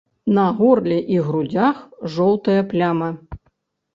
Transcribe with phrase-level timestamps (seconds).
[0.35, 1.83] На горле і грудзях
[2.15, 3.13] жоўтая пляма.